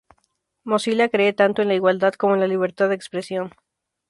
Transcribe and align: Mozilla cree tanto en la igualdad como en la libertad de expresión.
Mozilla 0.63 1.09
cree 1.09 1.31
tanto 1.31 1.61
en 1.61 1.67
la 1.67 1.75
igualdad 1.75 2.13
como 2.15 2.33
en 2.33 2.39
la 2.39 2.47
libertad 2.47 2.89
de 2.89 2.95
expresión. 2.95 3.51